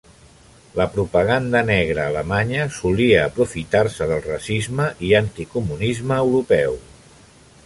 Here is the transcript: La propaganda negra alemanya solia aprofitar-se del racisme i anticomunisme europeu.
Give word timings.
La 0.77 0.85
propaganda 0.93 1.61
negra 1.67 2.07
alemanya 2.13 2.65
solia 2.79 3.21
aprofitar-se 3.27 4.09
del 4.13 4.27
racisme 4.31 4.91
i 5.11 5.15
anticomunisme 5.23 6.23
europeu. 6.27 6.79